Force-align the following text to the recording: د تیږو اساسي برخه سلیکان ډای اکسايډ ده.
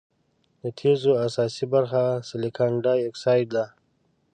د 0.61 0.63
تیږو 0.77 1.13
اساسي 1.27 1.65
برخه 1.73 2.03
سلیکان 2.29 2.73
ډای 2.83 2.99
اکسايډ 3.09 3.47
ده. 3.55 3.65